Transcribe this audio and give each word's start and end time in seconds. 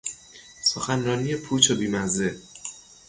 سخنرانی 0.63 1.35
پوچ 1.35 1.71
و 1.71 1.75
بیمزه 1.75 2.39